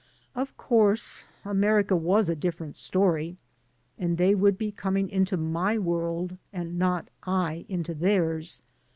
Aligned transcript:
Of 0.33 0.57
course, 0.57 1.25
America 1.45 1.95
was 1.95 2.27
a 2.27 2.35
different 2.35 2.75
story; 2.75 3.37
and 3.99 4.17
they 4.17 4.33
would 4.33 4.57
be 4.57 4.71
coming 4.71 5.07
into 5.07 5.37
my 5.37 5.77
world 5.77 6.37
and 6.51 6.79
not 6.79 7.09
I 7.21 7.67
into 7.69 7.93
theirs. 7.93 8.63